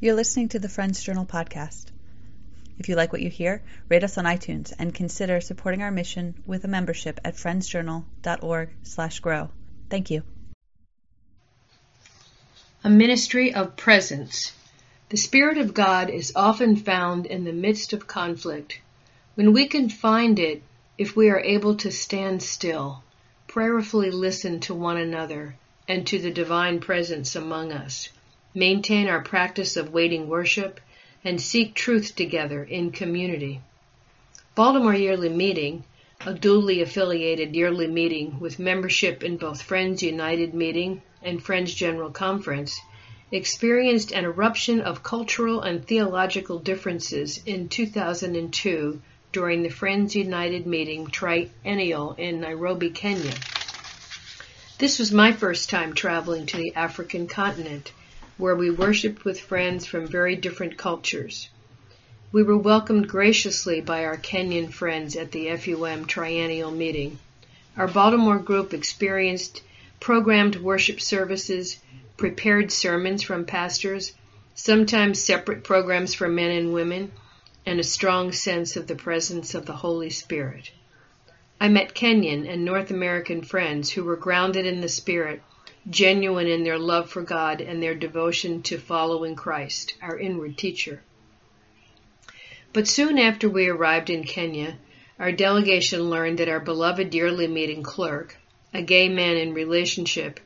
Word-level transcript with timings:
You're 0.00 0.14
listening 0.14 0.48
to 0.50 0.60
the 0.60 0.68
Friends 0.68 1.02
Journal 1.02 1.26
podcast. 1.26 1.86
If 2.78 2.88
you 2.88 2.94
like 2.94 3.10
what 3.10 3.20
you 3.20 3.30
hear, 3.30 3.64
rate 3.88 4.04
us 4.04 4.16
on 4.16 4.26
iTunes 4.26 4.72
and 4.78 4.94
consider 4.94 5.40
supporting 5.40 5.82
our 5.82 5.90
mission 5.90 6.36
with 6.46 6.64
a 6.64 6.68
membership 6.68 7.18
at 7.24 7.34
friendsjournal.org/grow. 7.34 9.50
Thank 9.90 10.10
you. 10.12 10.22
A 12.84 12.90
ministry 12.90 13.52
of 13.52 13.76
presence. 13.76 14.52
The 15.08 15.16
Spirit 15.16 15.58
of 15.58 15.74
God 15.74 16.10
is 16.10 16.32
often 16.36 16.76
found 16.76 17.26
in 17.26 17.42
the 17.42 17.52
midst 17.52 17.92
of 17.92 18.06
conflict. 18.06 18.80
When 19.34 19.52
we 19.52 19.66
can 19.66 19.88
find 19.88 20.38
it, 20.38 20.62
if 20.96 21.16
we 21.16 21.28
are 21.28 21.40
able 21.40 21.74
to 21.78 21.90
stand 21.90 22.44
still, 22.44 23.02
prayerfully 23.48 24.12
listen 24.12 24.60
to 24.60 24.74
one 24.74 24.96
another 24.96 25.56
and 25.88 26.06
to 26.06 26.20
the 26.20 26.30
divine 26.30 26.78
presence 26.78 27.34
among 27.34 27.72
us, 27.72 28.10
maintain 28.54 29.08
our 29.08 29.20
practice 29.20 29.76
of 29.76 29.92
waiting 29.92 30.28
worship, 30.28 30.80
and 31.24 31.40
seek 31.40 31.74
truth 31.74 32.14
together 32.16 32.62
in 32.62 32.90
community. 32.90 33.60
Baltimore 34.54 34.94
Yearly 34.94 35.28
Meeting, 35.28 35.84
a 36.26 36.34
duly 36.34 36.80
affiliated 36.80 37.54
yearly 37.54 37.86
meeting 37.86 38.40
with 38.40 38.58
membership 38.58 39.22
in 39.22 39.36
both 39.36 39.62
Friends 39.62 40.02
United 40.02 40.52
Meeting 40.52 41.02
and 41.22 41.42
Friends 41.42 41.72
General 41.72 42.10
Conference, 42.10 42.80
experienced 43.30 44.10
an 44.12 44.24
eruption 44.24 44.80
of 44.80 45.02
cultural 45.02 45.60
and 45.60 45.86
theological 45.86 46.58
differences 46.58 47.40
in 47.44 47.68
2002 47.68 49.00
during 49.30 49.62
the 49.62 49.68
Friends 49.68 50.16
United 50.16 50.66
meeting 50.66 51.06
triennial 51.06 52.14
in 52.18 52.40
Nairobi, 52.40 52.90
Kenya. 52.90 53.34
This 54.78 54.98
was 54.98 55.12
my 55.12 55.32
first 55.32 55.68
time 55.68 55.92
traveling 55.92 56.46
to 56.46 56.56
the 56.56 56.72
African 56.74 57.26
continent, 57.26 57.92
where 58.38 58.54
we 58.54 58.70
worshiped 58.70 59.24
with 59.24 59.40
friends 59.40 59.84
from 59.84 60.06
very 60.06 60.36
different 60.36 60.78
cultures. 60.78 61.48
We 62.30 62.42
were 62.42 62.56
welcomed 62.56 63.08
graciously 63.08 63.80
by 63.80 64.04
our 64.04 64.16
Kenyan 64.16 64.72
friends 64.72 65.16
at 65.16 65.32
the 65.32 65.48
FUM 65.48 66.06
triennial 66.06 66.70
meeting. 66.70 67.18
Our 67.76 67.88
Baltimore 67.88 68.38
group 68.38 68.72
experienced 68.72 69.62
programmed 69.98 70.56
worship 70.56 71.00
services, 71.00 71.78
prepared 72.16 72.70
sermons 72.70 73.22
from 73.22 73.44
pastors, 73.44 74.12
sometimes 74.54 75.20
separate 75.20 75.64
programs 75.64 76.14
for 76.14 76.28
men 76.28 76.50
and 76.50 76.72
women, 76.72 77.12
and 77.66 77.80
a 77.80 77.84
strong 77.84 78.32
sense 78.32 78.76
of 78.76 78.86
the 78.86 78.94
presence 78.94 79.54
of 79.54 79.66
the 79.66 79.72
Holy 79.72 80.10
Spirit. 80.10 80.70
I 81.60 81.68
met 81.68 81.94
Kenyan 81.94 82.48
and 82.48 82.64
North 82.64 82.90
American 82.90 83.42
friends 83.42 83.90
who 83.90 84.04
were 84.04 84.16
grounded 84.16 84.64
in 84.64 84.80
the 84.80 84.88
Spirit, 84.88 85.42
genuine 85.90 86.46
in 86.46 86.64
their 86.64 86.78
love 86.78 87.08
for 87.08 87.22
God 87.22 87.62
and 87.62 87.82
their 87.82 87.94
devotion 87.94 88.62
to 88.62 88.76
following 88.76 89.34
Christ, 89.34 89.94
our 90.02 90.18
inward 90.18 90.58
teacher. 90.58 91.02
But 92.74 92.86
soon 92.86 93.18
after 93.18 93.48
we 93.48 93.68
arrived 93.68 94.10
in 94.10 94.24
Kenya, 94.24 94.78
our 95.18 95.32
delegation 95.32 96.10
learned 96.10 96.38
that 96.38 96.48
our 96.48 96.60
beloved 96.60 97.14
yearly 97.14 97.46
meeting 97.46 97.82
clerk, 97.82 98.36
a 98.74 98.82
gay 98.82 99.08
man 99.08 99.36
in 99.38 99.54
relationship, 99.54 100.38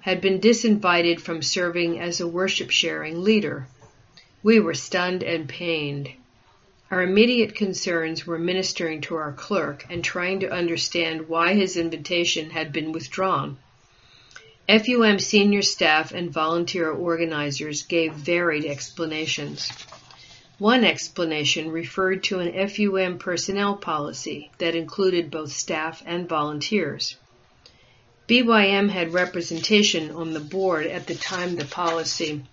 had 0.00 0.20
been 0.20 0.40
disinvited 0.40 1.20
from 1.20 1.42
serving 1.42 2.00
as 2.00 2.20
a 2.20 2.26
worship 2.26 2.70
sharing 2.70 3.22
leader. 3.22 3.68
We 4.42 4.58
were 4.58 4.74
stunned 4.74 5.22
and 5.22 5.48
pained. 5.48 6.10
Our 6.90 7.02
immediate 7.02 7.54
concerns 7.54 8.26
were 8.26 8.38
ministering 8.38 9.02
to 9.02 9.14
our 9.14 9.32
clerk 9.32 9.86
and 9.88 10.02
trying 10.02 10.40
to 10.40 10.50
understand 10.50 11.28
why 11.28 11.54
his 11.54 11.76
invitation 11.76 12.50
had 12.50 12.72
been 12.72 12.90
withdrawn. 12.90 13.58
FUM 14.68 15.18
senior 15.18 15.62
staff 15.62 16.12
and 16.12 16.30
volunteer 16.30 16.90
organizers 16.90 17.84
gave 17.84 18.12
varied 18.12 18.66
explanations. 18.66 19.72
One 20.58 20.84
explanation 20.84 21.70
referred 21.70 22.24
to 22.24 22.40
an 22.40 22.52
FUM 22.52 23.18
personnel 23.18 23.76
policy 23.76 24.50
that 24.58 24.74
included 24.74 25.30
both 25.30 25.52
staff 25.52 26.02
and 26.04 26.28
volunteers. 26.28 27.16
BYM 28.26 28.90
had 28.90 29.14
representation 29.14 30.10
on 30.10 30.34
the 30.34 30.40
board 30.40 30.86
at 30.86 31.06
the 31.06 31.14
time 31.14 31.56
the 31.56 31.64
policy 31.64 32.44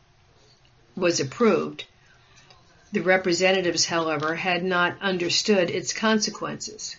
was 0.96 1.20
approved, 1.20 1.84
the 2.94 3.02
representatives, 3.02 3.88
however, 3.88 4.36
had 4.36 4.64
not 4.64 5.02
understood 5.02 5.70
its 5.70 5.92
consequences. 5.92 6.96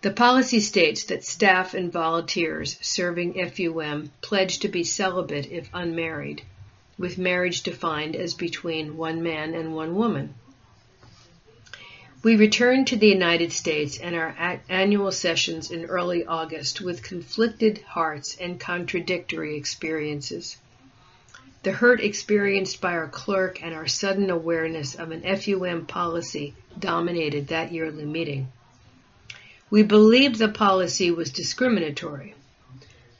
The 0.00 0.12
policy 0.12 0.60
states 0.60 1.02
that 1.04 1.24
staff 1.24 1.74
and 1.74 1.92
volunteers 1.92 2.78
serving 2.80 3.34
FUM 3.34 4.10
pledge 4.20 4.60
to 4.60 4.68
be 4.68 4.84
celibate 4.84 5.50
if 5.50 5.68
unmarried, 5.74 6.42
with 6.96 7.18
marriage 7.18 7.62
defined 7.62 8.14
as 8.14 8.32
between 8.34 8.96
one 8.96 9.24
man 9.24 9.54
and 9.54 9.74
one 9.74 9.96
woman. 9.96 10.34
We 12.22 12.36
returned 12.36 12.86
to 12.88 12.96
the 12.96 13.08
United 13.08 13.52
States 13.52 13.98
and 13.98 14.14
our 14.14 14.60
annual 14.68 15.10
sessions 15.10 15.72
in 15.72 15.86
early 15.86 16.24
August 16.24 16.80
with 16.80 17.02
conflicted 17.02 17.78
hearts 17.78 18.36
and 18.40 18.60
contradictory 18.60 19.56
experiences. 19.56 20.58
The 21.64 21.72
hurt 21.72 22.00
experienced 22.00 22.80
by 22.80 22.92
our 22.92 23.08
clerk 23.08 23.62
and 23.64 23.74
our 23.74 23.88
sudden 23.88 24.30
awareness 24.30 24.94
of 24.94 25.10
an 25.10 25.22
FUM 25.22 25.86
policy 25.86 26.54
dominated 26.78 27.48
that 27.48 27.72
yearly 27.72 28.04
meeting. 28.04 28.52
We 29.70 29.82
believed 29.82 30.36
the 30.36 30.48
policy 30.48 31.10
was 31.10 31.30
discriminatory, 31.30 32.34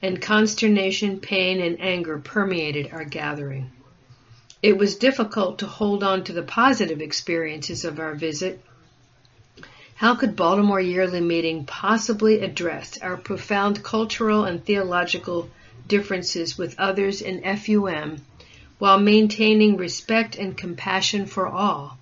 and 0.01 0.23
consternation, 0.23 1.21
pain, 1.21 1.61
and 1.61 1.79
anger 1.79 2.19
permeated 2.19 2.91
our 2.91 3.05
gathering. 3.05 3.71
It 4.63 4.79
was 4.79 4.97
difficult 4.97 5.59
to 5.59 5.67
hold 5.67 6.03
on 6.03 6.25
to 6.25 6.33
the 6.33 6.43
positive 6.43 7.03
experiences 7.03 7.85
of 7.85 8.01
our 8.01 8.15
visit. 8.15 8.65
How 9.97 10.15
could 10.15 10.37
Baltimore 10.37 10.81
Yearly 10.81 11.21
Meeting 11.21 11.67
possibly 11.67 12.41
address 12.41 12.97
our 13.03 13.19
profound 13.19 13.83
cultural 13.83 14.45
and 14.45 14.65
theological 14.65 15.51
differences 15.87 16.57
with 16.57 16.79
others 16.79 17.21
in 17.21 17.43
FUM 17.43 18.21
while 18.79 18.99
maintaining 18.99 19.77
respect 19.77 20.37
and 20.37 20.57
compassion 20.57 21.27
for 21.27 21.47
all? 21.47 21.98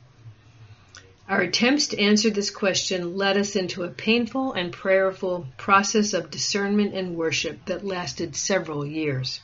Our 1.29 1.41
attempts 1.41 1.89
to 1.89 1.99
answer 1.99 2.31
this 2.31 2.51
question 2.51 3.17
led 3.17 3.37
us 3.37 3.57
into 3.57 3.83
a 3.83 3.89
painful 3.89 4.53
and 4.53 4.73
prayerful 4.73 5.49
process 5.57 6.15
of 6.15 6.31
discernment 6.31 6.95
and 6.95 7.17
worship 7.17 7.65
that 7.67 7.85
lasted 7.85 8.37
several 8.37 8.87
years. 8.87 9.41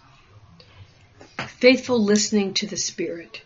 Faithful 1.38 2.00
listening 2.00 2.54
to 2.54 2.68
the 2.68 2.76
Spirit. 2.76 3.42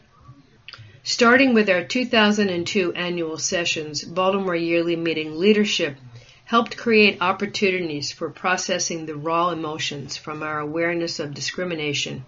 Starting 1.02 1.54
with 1.54 1.70
our 1.70 1.82
2002 1.82 2.92
annual 2.92 3.38
sessions, 3.38 4.04
Baltimore 4.04 4.54
Yearly 4.54 4.96
Meeting 4.96 5.38
leadership 5.38 5.96
helped 6.44 6.76
create 6.76 7.22
opportunities 7.22 8.12
for 8.12 8.28
processing 8.28 9.06
the 9.06 9.16
raw 9.16 9.48
emotions 9.48 10.18
from 10.18 10.42
our 10.42 10.60
awareness 10.60 11.20
of 11.20 11.32
discrimination, 11.32 12.22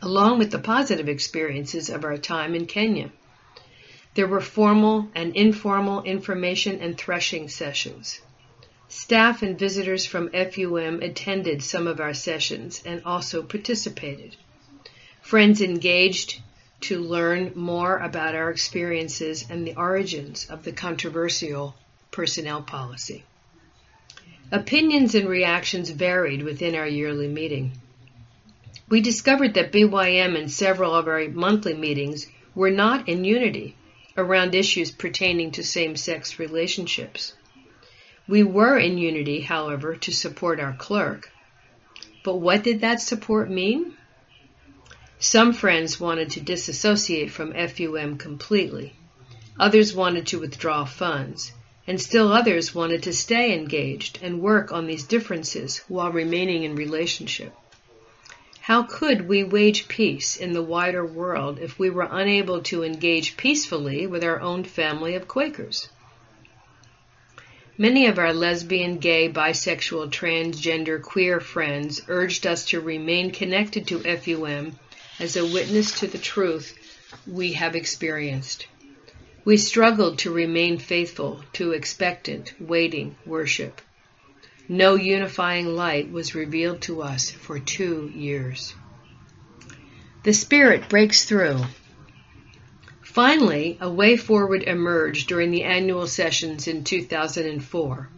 along 0.00 0.38
with 0.38 0.50
the 0.50 0.58
positive 0.58 1.10
experiences 1.10 1.90
of 1.90 2.04
our 2.04 2.16
time 2.16 2.54
in 2.54 2.64
Kenya. 2.64 3.10
There 4.14 4.28
were 4.28 4.40
formal 4.40 5.08
and 5.16 5.34
informal 5.34 6.04
information 6.04 6.78
and 6.80 6.96
threshing 6.96 7.48
sessions. 7.48 8.20
Staff 8.86 9.42
and 9.42 9.58
visitors 9.58 10.06
from 10.06 10.28
FUM 10.28 11.02
attended 11.02 11.64
some 11.64 11.88
of 11.88 11.98
our 11.98 12.14
sessions 12.14 12.80
and 12.86 13.02
also 13.04 13.42
participated. 13.42 14.36
Friends 15.20 15.60
engaged 15.60 16.40
to 16.82 17.00
learn 17.00 17.50
more 17.56 17.98
about 17.98 18.36
our 18.36 18.50
experiences 18.50 19.46
and 19.50 19.66
the 19.66 19.74
origins 19.74 20.46
of 20.48 20.62
the 20.62 20.70
controversial 20.70 21.74
personnel 22.12 22.62
policy. 22.62 23.24
Opinions 24.52 25.16
and 25.16 25.28
reactions 25.28 25.90
varied 25.90 26.44
within 26.44 26.76
our 26.76 26.86
yearly 26.86 27.26
meeting. 27.26 27.72
We 28.88 29.00
discovered 29.00 29.54
that 29.54 29.72
BYM 29.72 30.36
and 30.36 30.48
several 30.48 30.94
of 30.94 31.08
our 31.08 31.26
monthly 31.30 31.74
meetings 31.74 32.28
were 32.54 32.70
not 32.70 33.08
in 33.08 33.24
unity 33.24 33.74
around 34.16 34.54
issues 34.54 34.90
pertaining 34.90 35.50
to 35.52 35.62
same 35.62 35.96
sex 35.96 36.38
relationships. 36.38 37.34
We 38.26 38.42
were 38.42 38.78
in 38.78 38.98
unity, 38.98 39.40
however, 39.40 39.96
to 39.96 40.12
support 40.12 40.60
our 40.60 40.72
clerk. 40.72 41.30
But 42.22 42.36
what 42.36 42.62
did 42.62 42.80
that 42.80 43.00
support 43.00 43.50
mean? 43.50 43.96
Some 45.18 45.52
friends 45.52 46.00
wanted 46.00 46.30
to 46.30 46.40
disassociate 46.40 47.30
from 47.30 47.52
FUM 47.52 48.18
completely. 48.18 48.94
Others 49.58 49.94
wanted 49.94 50.26
to 50.28 50.40
withdraw 50.40 50.84
funds 50.84 51.52
and 51.86 52.00
still 52.00 52.32
others 52.32 52.74
wanted 52.74 53.02
to 53.02 53.12
stay 53.12 53.52
engaged 53.54 54.18
and 54.22 54.40
work 54.40 54.72
on 54.72 54.86
these 54.86 55.04
differences 55.04 55.78
while 55.88 56.10
remaining 56.10 56.62
in 56.62 56.74
relationship. 56.74 57.52
How 58.64 58.84
could 58.84 59.28
we 59.28 59.44
wage 59.44 59.88
peace 59.88 60.36
in 60.36 60.54
the 60.54 60.62
wider 60.62 61.04
world 61.04 61.58
if 61.58 61.78
we 61.78 61.90
were 61.90 62.08
unable 62.10 62.62
to 62.62 62.82
engage 62.82 63.36
peacefully 63.36 64.06
with 64.06 64.24
our 64.24 64.40
own 64.40 64.64
family 64.64 65.14
of 65.16 65.28
Quakers? 65.28 65.90
Many 67.76 68.06
of 68.06 68.18
our 68.18 68.32
lesbian, 68.32 68.96
gay, 68.96 69.28
bisexual, 69.28 70.10
transgender, 70.10 71.02
queer 71.02 71.40
friends 71.40 72.00
urged 72.08 72.46
us 72.46 72.64
to 72.70 72.80
remain 72.80 73.32
connected 73.32 73.86
to 73.88 73.98
FUM 73.98 74.78
as 75.20 75.36
a 75.36 75.44
witness 75.44 76.00
to 76.00 76.06
the 76.06 76.16
truth 76.16 76.72
we 77.26 77.52
have 77.52 77.76
experienced. 77.76 78.66
We 79.44 79.58
struggled 79.58 80.20
to 80.20 80.32
remain 80.32 80.78
faithful 80.78 81.44
to 81.52 81.72
expectant, 81.72 82.54
waiting 82.58 83.16
worship. 83.26 83.82
No 84.68 84.94
unifying 84.94 85.76
light 85.76 86.10
was 86.10 86.34
revealed 86.34 86.80
to 86.82 87.02
us 87.02 87.30
for 87.30 87.58
two 87.58 88.10
years. 88.14 88.74
The 90.22 90.32
Spirit 90.32 90.88
breaks 90.88 91.26
through. 91.26 91.60
Finally, 93.02 93.76
a 93.78 93.90
way 93.90 94.16
forward 94.16 94.62
emerged 94.62 95.28
during 95.28 95.50
the 95.50 95.64
annual 95.64 96.06
sessions 96.06 96.66
in 96.66 96.82
2004. 96.82 98.08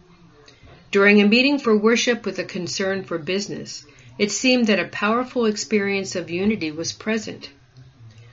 During 0.89 1.21
a 1.21 1.27
meeting 1.27 1.59
for 1.59 1.75
worship 1.75 2.25
with 2.25 2.39
a 2.39 2.45
concern 2.45 3.03
for 3.03 3.17
business, 3.17 3.85
it 4.17 4.31
seemed 4.31 4.67
that 4.67 4.79
a 4.79 4.87
powerful 4.87 5.45
experience 5.45 6.15
of 6.15 6.29
unity 6.29 6.71
was 6.71 6.93
present. 6.93 7.49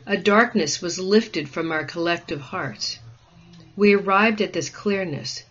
A 0.07 0.17
darkness 0.17 0.81
was 0.81 1.01
lifted 1.01 1.49
from 1.49 1.73
our 1.73 1.85
collective 1.85 2.41
hearts. 2.41 3.01
We 3.75 3.93
arrived 3.93 4.41
at 4.41 4.53
this 4.53 4.71
clearness 4.71 5.43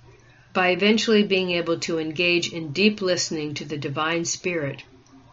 by 0.54 0.70
eventually 0.70 1.24
being 1.24 1.52
able 1.52 1.80
to 1.80 1.98
engage 1.98 2.54
in 2.54 2.72
deep 2.72 3.02
listening 3.02 3.56
to 3.56 3.66
the 3.66 3.78
Divine 3.78 4.24
Spirit, 4.24 4.84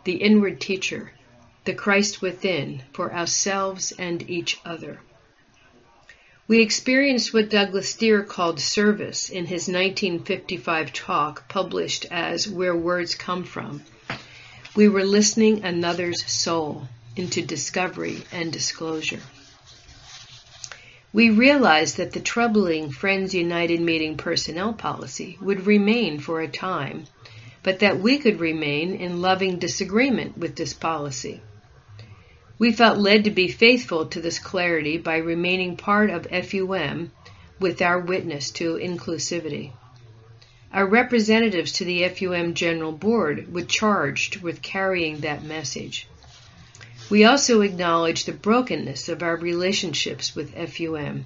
the 0.04 0.16
inward 0.16 0.60
teacher, 0.60 1.12
the 1.64 1.74
Christ 1.74 2.22
within, 2.22 2.82
for 2.92 3.12
ourselves 3.12 3.92
and 3.98 4.28
each 4.28 4.58
other. 4.64 5.00
We 6.48 6.62
experienced 6.62 7.32
what 7.32 7.50
Douglas 7.50 7.90
Steere 7.90 8.24
called 8.24 8.58
service 8.58 9.28
in 9.28 9.46
his 9.46 9.68
1955 9.68 10.92
talk 10.92 11.48
published 11.48 12.06
as 12.10 12.48
Where 12.48 12.74
Words 12.74 13.14
Come 13.14 13.44
From. 13.44 13.82
We 14.74 14.88
were 14.88 15.04
listening 15.04 15.62
another's 15.62 16.24
soul 16.26 16.88
into 17.14 17.42
discovery 17.42 18.22
and 18.32 18.52
disclosure. 18.52 19.20
We 21.12 21.30
realized 21.30 21.96
that 21.96 22.12
the 22.12 22.20
troubling 22.20 22.92
Friends 22.92 23.34
United 23.34 23.80
meeting 23.80 24.16
personnel 24.16 24.72
policy 24.72 25.36
would 25.40 25.66
remain 25.66 26.20
for 26.20 26.40
a 26.40 26.46
time, 26.46 27.06
but 27.64 27.80
that 27.80 27.98
we 27.98 28.18
could 28.18 28.38
remain 28.38 28.94
in 28.94 29.20
loving 29.20 29.58
disagreement 29.58 30.38
with 30.38 30.54
this 30.54 30.72
policy. 30.72 31.40
We 32.60 32.70
felt 32.70 32.98
led 32.98 33.24
to 33.24 33.30
be 33.30 33.48
faithful 33.48 34.06
to 34.06 34.20
this 34.20 34.38
clarity 34.38 34.98
by 34.98 35.16
remaining 35.16 35.76
part 35.76 36.10
of 36.10 36.28
FUM 36.30 37.10
with 37.58 37.82
our 37.82 37.98
witness 37.98 38.52
to 38.52 38.74
inclusivity. 38.74 39.72
Our 40.72 40.86
representatives 40.86 41.72
to 41.72 41.84
the 41.84 42.02
FUM 42.04 42.54
General 42.54 42.92
Board 42.92 43.52
were 43.52 43.62
charged 43.62 44.42
with 44.42 44.62
carrying 44.62 45.20
that 45.20 45.42
message. 45.42 46.06
We 47.10 47.24
also 47.24 47.62
acknowledge 47.62 48.24
the 48.24 48.32
brokenness 48.32 49.08
of 49.08 49.20
our 49.20 49.34
relationships 49.34 50.36
with 50.36 50.54
FUM 50.54 51.24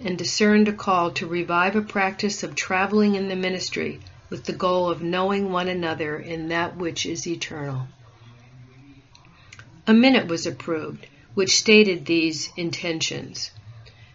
and 0.00 0.16
discerned 0.16 0.66
a 0.66 0.72
call 0.72 1.10
to 1.10 1.26
revive 1.26 1.76
a 1.76 1.82
practice 1.82 2.42
of 2.42 2.54
traveling 2.54 3.16
in 3.16 3.28
the 3.28 3.36
ministry 3.36 4.00
with 4.30 4.44
the 4.44 4.54
goal 4.54 4.88
of 4.88 5.02
knowing 5.02 5.52
one 5.52 5.68
another 5.68 6.18
in 6.18 6.48
that 6.48 6.78
which 6.78 7.04
is 7.04 7.26
eternal. 7.26 7.86
A 9.86 9.92
minute 9.92 10.26
was 10.26 10.46
approved, 10.46 11.06
which 11.34 11.58
stated 11.58 12.06
these 12.06 12.50
intentions. 12.56 13.50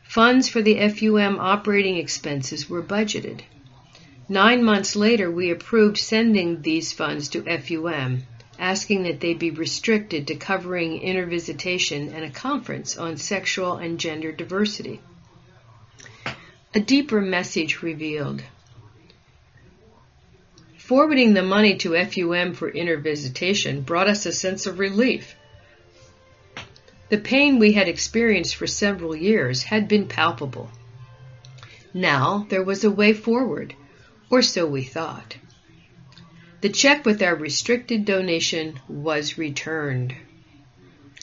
Funds 0.01 0.50
for 0.50 0.63
the 0.63 0.75
FUM 0.89 1.38
operating 1.39 1.97
expenses 1.97 2.68
were 2.68 2.81
budgeted. 2.81 3.41
Nine 4.27 4.63
months 4.63 4.95
later, 4.95 5.29
we 5.29 5.51
approved 5.51 6.00
sending 6.00 6.63
these 6.63 6.91
funds 6.91 7.29
to 7.29 7.44
FUM 7.44 8.23
asking 8.62 9.02
that 9.04 9.19
they 9.19 9.34
be 9.34 9.50
restricted 9.50 10.28
to 10.28 10.36
covering 10.36 11.02
intervisitation 11.02 12.13
and 12.13 12.24
a 12.24 12.30
conference 12.30 12.96
on 12.96 13.18
sexual 13.18 13.78
and 13.78 14.00
gender 14.00 14.31
diversity. 14.31 15.02
A 16.75 16.80
deeper 16.80 17.19
message 17.19 17.81
revealed. 17.81 18.44
Forwarding 20.78 21.34
the 21.34 21.42
money 21.42 21.78
to 21.78 21.96
FUM 21.96 22.54
for 22.54 22.69
intervisitation 22.69 23.81
brought 23.81 24.08
us 24.08 24.28
a 24.28 24.31
sense 24.31 24.68
of 24.68 24.78
relief. 24.78 25.36
The 27.10 27.18
pain 27.18 27.57
we 27.57 27.72
had 27.72 27.88
experienced 27.88 28.56
for 28.56 28.68
several 28.68 29.16
years 29.16 29.64
had 29.64 29.88
been 29.88 30.07
palpable. 30.07 30.69
Now 31.96 32.46
there 32.50 32.64
was 32.64 32.84
a 32.84 32.92
way 32.92 33.14
forward, 33.14 33.74
or 34.30 34.44
so 34.44 34.68
we 34.68 34.84
thought. 34.84 35.36
The 36.62 36.69
check 36.69 37.08
with 37.08 37.24
our 37.24 37.34
restricted 37.34 38.06
donation 38.06 38.80
was 38.88 39.36
returned. 39.36 40.13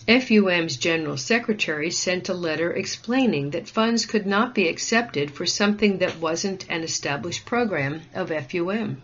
FUM's 0.09 0.77
General 0.77 1.17
Secretary 1.17 1.93
sent 1.93 2.29
a 2.29 2.35
letter 2.35 2.73
explaining 2.73 3.51
that 3.51 3.69
funds 3.69 4.05
could 4.05 4.27
not 4.27 4.53
be 4.53 4.67
accepted 4.67 5.31
for 5.31 5.47
something 5.47 5.99
that 5.99 6.19
wasn't 6.19 6.67
an 6.69 6.83
established 6.83 7.45
program 7.45 8.01
of 8.15 8.31
FUM. 8.31 8.97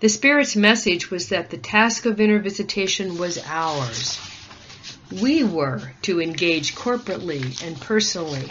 The 0.00 0.10
Spirit's 0.10 0.56
message 0.56 1.10
was 1.10 1.30
that 1.30 1.48
the 1.48 1.56
task 1.56 2.04
of 2.04 2.20
intervisitation 2.20 3.16
was 3.16 3.38
ours. 3.46 4.20
We 5.22 5.42
were 5.42 5.92
to 6.02 6.20
engage 6.20 6.74
corporately 6.74 7.66
and 7.66 7.80
personally 7.80 8.50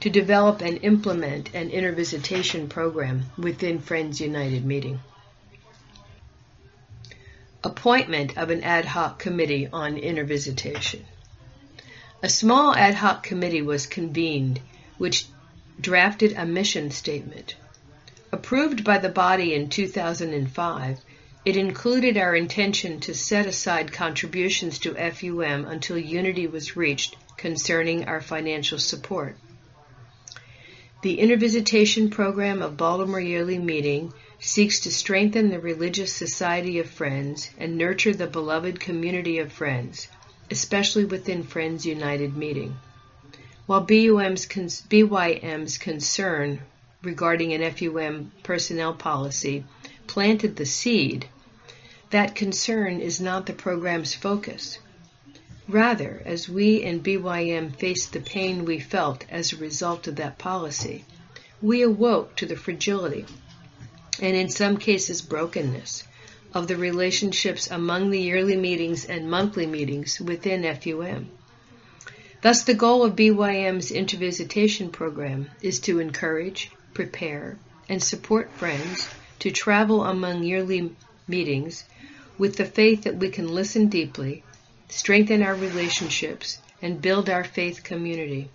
to 0.00 0.10
develop 0.10 0.60
and 0.60 0.78
implement 0.82 1.54
an 1.54 1.70
intervisitation 1.70 2.68
program 2.68 3.22
within 3.38 3.78
Friends 3.78 4.20
United 4.20 4.66
meeting 4.66 5.00
appointment 7.64 8.36
of 8.36 8.50
an 8.50 8.62
ad 8.62 8.84
hoc 8.84 9.18
committee 9.18 9.68
on 9.72 9.96
intervisitation. 9.96 11.04
A 12.22 12.28
small 12.28 12.74
ad 12.74 12.94
hoc 12.94 13.22
committee 13.22 13.62
was 13.62 13.86
convened, 13.86 14.60
which 14.98 15.26
drafted 15.80 16.32
a 16.32 16.46
mission 16.46 16.90
statement. 16.90 17.56
Approved 18.30 18.84
by 18.84 18.98
the 18.98 19.08
body 19.08 19.54
in 19.54 19.68
2005, 19.68 20.98
it 21.44 21.56
included 21.56 22.16
our 22.16 22.36
intention 22.36 23.00
to 23.00 23.14
set 23.14 23.46
aside 23.46 23.92
contributions 23.92 24.78
to 24.78 24.94
FUM 24.94 25.64
until 25.64 25.98
unity 25.98 26.46
was 26.46 26.76
reached 26.76 27.16
concerning 27.36 28.04
our 28.04 28.20
financial 28.20 28.78
support. 28.78 29.36
The 31.02 31.18
Intervisitation 31.18 32.10
Program 32.10 32.62
of 32.62 32.76
Baltimore 32.76 33.20
Yearly 33.20 33.58
Meeting 33.58 34.12
seeks 34.44 34.80
to 34.80 34.90
strengthen 34.90 35.50
the 35.50 35.60
religious 35.60 36.12
society 36.12 36.80
of 36.80 36.90
friends 36.90 37.48
and 37.58 37.78
nurture 37.78 38.12
the 38.12 38.26
beloved 38.26 38.80
community 38.80 39.38
of 39.38 39.52
friends, 39.52 40.08
especially 40.50 41.04
within 41.04 41.44
Friends 41.44 41.86
United 41.86 42.36
meeting. 42.36 42.76
While 43.66 43.82
BUM's, 43.82 44.46
BYM's 44.46 45.78
concern 45.78 46.60
regarding 47.02 47.52
an 47.52 47.62
FUM 47.72 48.32
personnel 48.42 48.94
policy 48.94 49.64
planted 50.08 50.56
the 50.56 50.66
seed, 50.66 51.26
that 52.10 52.34
concern 52.34 53.00
is 53.00 53.20
not 53.20 53.46
the 53.46 53.52
program's 53.52 54.12
focus. 54.12 54.80
Rather, 55.68 56.20
as 56.26 56.48
we 56.48 56.82
in 56.82 57.00
BYM 57.00 57.76
faced 57.78 58.12
the 58.12 58.20
pain 58.20 58.64
we 58.64 58.80
felt 58.80 59.24
as 59.30 59.52
a 59.52 59.56
result 59.56 60.08
of 60.08 60.16
that 60.16 60.36
policy, 60.36 61.04
we 61.62 61.82
awoke 61.82 62.34
to 62.34 62.44
the 62.44 62.56
fragility 62.56 63.24
and 64.20 64.36
in 64.36 64.48
some 64.50 64.76
cases 64.76 65.22
brokenness, 65.22 66.04
of 66.54 66.68
the 66.68 66.76
relationships 66.76 67.70
among 67.70 68.10
the 68.10 68.20
yearly 68.20 68.56
meetings 68.56 69.06
and 69.06 69.30
monthly 69.30 69.66
meetings 69.66 70.20
within 70.20 70.62
FUM. 70.62 71.28
Thus, 72.42 72.62
the 72.64 72.74
goal 72.74 73.04
of 73.04 73.16
BYM's 73.16 73.90
intervisitation 73.90 74.90
program 74.90 75.50
is 75.62 75.80
to 75.80 75.98
encourage, 75.98 76.70
prepare, 76.92 77.56
and 77.88 78.02
support 78.02 78.50
friends 78.52 79.08
to 79.38 79.50
travel 79.50 80.04
among 80.04 80.42
yearly 80.42 80.94
meetings 81.26 81.84
with 82.36 82.56
the 82.56 82.64
faith 82.64 83.04
that 83.04 83.16
we 83.16 83.30
can 83.30 83.48
listen 83.48 83.88
deeply, 83.88 84.42
strengthen 84.88 85.42
our 85.42 85.54
relationships, 85.54 86.58
and 86.82 87.00
build 87.00 87.30
our 87.30 87.44
faith 87.44 87.82
community. 87.82 88.50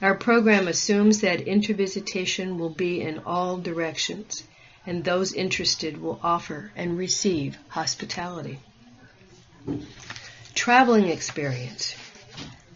Our 0.00 0.14
program 0.14 0.68
assumes 0.68 1.22
that 1.22 1.40
intervisitation 1.40 2.58
will 2.58 2.70
be 2.70 3.00
in 3.00 3.18
all 3.26 3.56
directions 3.58 4.44
and 4.86 5.04
those 5.04 5.32
interested 5.32 6.00
will 6.00 6.18
offer 6.22 6.72
and 6.74 6.96
receive 6.96 7.58
hospitality. 7.68 8.58
Traveling 10.54 11.08
experience. 11.08 11.94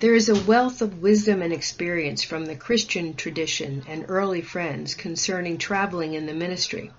There 0.00 0.14
is 0.14 0.28
a 0.28 0.42
wealth 0.42 0.82
of 0.82 1.00
wisdom 1.00 1.40
and 1.40 1.52
experience 1.52 2.23
from 2.23 2.44
the 2.44 2.56
Christian 2.56 3.14
tradition 3.14 3.84
and 3.88 4.04
early 4.08 4.42
friends 4.42 4.94
concerning 4.94 5.56
traveling 5.56 6.14
in 6.14 6.26
the 6.26 6.34
ministry. 6.34 6.90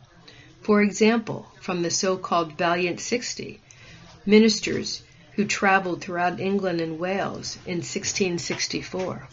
For 0.62 0.81
example, 0.81 1.47
from 1.62 1.83
the 1.83 1.91
so-called 1.91 2.57
Valiant 2.57 3.00
60, 3.00 3.59
ministers 4.25 5.03
who 5.33 5.45
traveled 5.45 6.01
throughout 6.01 6.39
England 6.39 6.81
and 6.81 6.97
Wales 6.97 7.57
in 7.65 7.77
1664. 7.77 9.27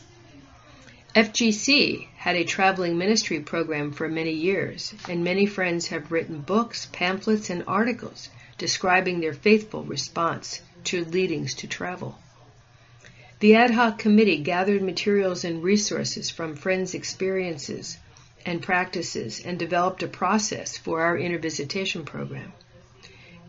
FGC 1.15 2.09
had 2.17 2.37
a 2.37 2.45
traveling 2.45 2.97
ministry 2.97 3.39
program 3.41 3.93
for 3.93 4.09
many 4.09 4.33
years, 4.33 4.95
and 5.07 5.23
many 5.23 5.45
friends 5.45 5.89
have 5.89 6.11
written 6.11 6.41
books, 6.41 6.89
pamphlets, 6.91 7.51
and 7.51 7.63
articles 7.67 8.31
describing 8.57 9.21
their 9.21 9.35
faithful 9.35 9.85
response 9.85 10.63
to 10.85 11.05
leadings 11.05 11.53
to 11.53 11.67
travel. 11.67 12.19
The 13.41 13.57
ad 13.57 13.73
hoc 13.73 13.99
committee 13.99 14.39
gathered 14.39 14.81
materials 14.81 15.45
and 15.45 15.63
resources 15.63 16.31
from 16.31 16.57
friends' 16.57 16.95
experiences 16.95 17.99
and 18.47 18.63
practices 18.63 19.43
and 19.45 19.59
developed 19.59 20.03
a 20.03 20.09
process 20.09 20.79
for 20.79 21.03
our 21.03 21.19
intervisitation 21.19 22.07
program. 22.07 22.55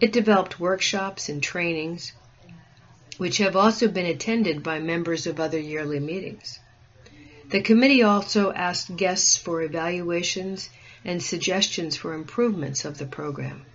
It 0.01 0.11
developed 0.11 0.59
workshops 0.59 1.29
and 1.29 1.41
trainings, 1.41 2.11
which 3.17 3.37
have 3.37 3.55
also 3.55 3.87
been 3.87 4.05
attended 4.05 4.63
by 4.63 4.79
members 4.79 5.27
of 5.27 5.39
other 5.39 5.59
yearly 5.59 6.01
meetings. 6.01 6.59
The 7.49 7.61
committee 7.61 8.03
also 8.03 8.51
asked 8.51 8.95
guests 8.95 9.37
for 9.37 9.61
evaluations 9.61 10.69
and 11.05 11.21
suggestions 11.21 11.95
for 11.95 12.13
improvements 12.13 12.85
of 12.85 12.97
the 12.97 13.05
program. 13.05 13.65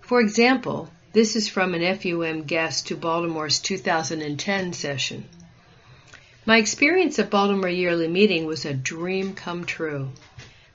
For 0.00 0.20
example, 0.20 0.90
this 1.12 1.34
is 1.34 1.48
from 1.48 1.74
an 1.74 1.82
FUM 1.82 2.46
guest 2.46 2.86
to 2.88 2.96
Baltimore's 2.96 3.58
2010 3.58 4.72
session. 4.72 5.28
My 6.44 6.58
experience 6.58 7.18
at 7.18 7.30
Baltimore 7.30 7.68
Yearly 7.68 8.06
Meeting 8.06 8.46
was 8.46 8.64
a 8.64 8.72
dream 8.72 9.34
come 9.34 9.64
true. 9.64 10.10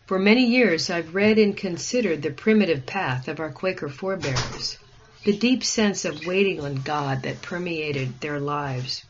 For 0.06 0.20
many 0.20 0.48
years, 0.48 0.90
I've 0.90 1.16
read 1.16 1.40
and 1.40 1.56
considered 1.56 2.22
the 2.22 2.32
primitive 2.32 2.86
path 2.86 3.30
of 3.30 3.40
our 3.40 3.52
Quaker 3.52 3.88
forebears, 3.88 4.78
the 5.24 5.38
deep 5.38 5.64
sense 5.64 6.04
of 6.04 6.26
waiting 6.26 6.60
on 6.60 6.82
God 6.82 7.24
that 7.24 7.42
permeated 7.42 8.20
their 8.20 8.40
lives. 8.40 9.06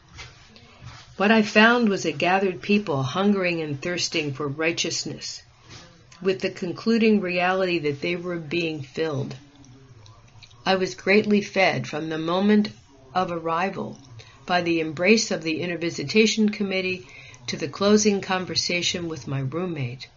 What 1.21 1.29
I 1.29 1.43
found 1.43 1.87
was 1.87 2.03
a 2.03 2.11
gathered 2.11 2.63
people 2.63 3.03
hungering 3.03 3.61
and 3.61 3.79
thirsting 3.79 4.33
for 4.33 4.47
righteousness, 4.47 5.43
with 6.19 6.39
the 6.39 6.49
concluding 6.49 7.21
reality 7.21 7.77
that 7.77 8.01
they 8.01 8.15
were 8.15 8.39
being 8.39 8.81
filled. 8.81 9.35
I 10.65 10.77
was 10.77 10.95
greatly 10.95 11.43
fed 11.43 11.87
from 11.87 12.09
the 12.09 12.17
moment 12.17 12.69
of 13.13 13.31
arrival 13.31 13.99
by 14.47 14.63
the 14.63 14.79
embrace 14.79 15.29
of 15.29 15.43
the 15.43 15.61
intervisitation 15.61 16.49
committee 16.49 17.05
to 17.45 17.55
the 17.55 17.67
closing 17.67 18.19
conversation 18.19 19.07
with 19.07 19.27
my 19.27 19.41
roommate. 19.41 20.07